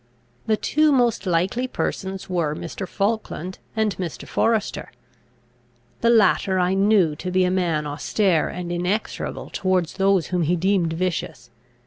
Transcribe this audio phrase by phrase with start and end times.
[0.47, 2.87] The two most likely persons were Mr.
[2.87, 4.27] Falkland and Mr.
[4.27, 4.89] Forester.
[5.99, 10.55] The latter I knew to be a man austere and inexorable towards those whom he
[10.55, 11.51] deemed vicious.